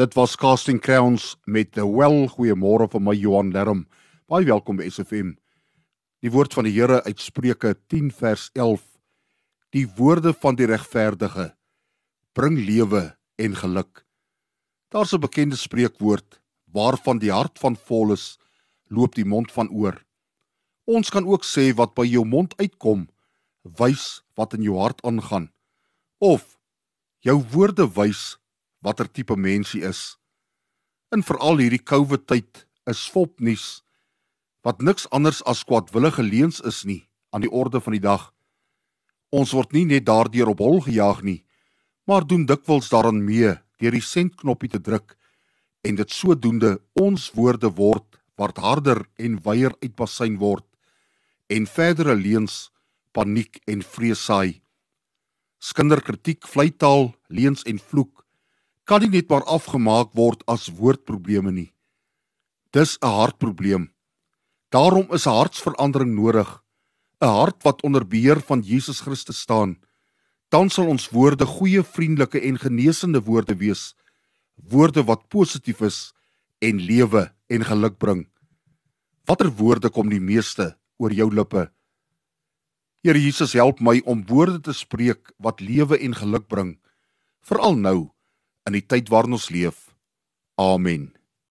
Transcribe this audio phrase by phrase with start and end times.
[0.00, 3.82] Dit was Casting Crowns met the Well goeiemôre van my Johan Lerm.
[4.24, 5.34] Baie welkom by SFM.
[6.24, 8.80] Die woord van die Here uit Spreuke 10 vers 11.
[9.76, 11.50] Die woorde van die regverdige
[12.32, 13.02] bring lewe
[13.36, 14.06] en geluk.
[14.88, 16.40] Daar's 'n bekende spreekwoord
[16.72, 18.38] waarvan die hart van vol is,
[18.88, 20.00] loop die mond van oor.
[20.88, 23.10] Ons kan ook sê wat by jou mond uitkom,
[23.60, 25.52] wys wat in jou hart aangaan.
[26.18, 26.56] Of
[27.20, 28.40] jou woorde wys
[28.82, 30.02] watter tipe mens jy is.
[31.14, 33.82] In veral hierdie COVID tyd is fopnuus
[34.62, 37.02] wat niks anders as kwadwillige leuns is nie
[37.34, 38.28] aan die orde van die dag.
[39.34, 41.40] Ons word nie net daardeur op hol gejaag nie,
[42.06, 45.16] maar doen dikwels daaraan mee deur die sendknoppie te druk
[45.82, 50.66] en dit sodoende ons woorde word wat harder en wyer uitbasyn word
[51.52, 52.70] en verdere leuns,
[53.12, 54.62] paniek en vrees saai.
[55.62, 58.21] Skinderkritiek, vleitaal, leuns en vloek
[58.92, 61.70] kan nie net maar afgemaak word as woordprobleme nie.
[62.76, 63.88] Dis 'n hartprobleem.
[64.68, 66.62] Daarom is 'n hartsverandering nodig,
[67.22, 69.80] 'n hart wat onder beheer van Jesus Christus staan.
[70.50, 73.94] Dan sal ons woorde goeie, vriendelike en genesende woorde wees,
[74.56, 76.12] woorde wat positief is
[76.60, 78.28] en lewe en geluk bring.
[79.24, 81.72] Watter woorde kom die meeste oor jou lippe?
[83.02, 86.78] Here Jesus, help my om woorde te spreek wat lewe en geluk bring,
[87.40, 88.12] veral nou
[88.68, 89.90] in die tyd waarin ons leef.
[90.60, 91.10] Amen.